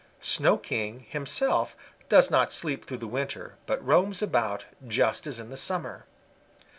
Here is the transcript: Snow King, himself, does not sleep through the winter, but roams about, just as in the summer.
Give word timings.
Snow 0.19 0.57
King, 0.57 1.05
himself, 1.09 1.75
does 2.09 2.31
not 2.31 2.51
sleep 2.51 2.85
through 2.85 2.97
the 2.97 3.05
winter, 3.05 3.57
but 3.67 3.85
roams 3.85 4.23
about, 4.23 4.65
just 4.87 5.27
as 5.27 5.39
in 5.39 5.51
the 5.51 5.55
summer. 5.57 6.07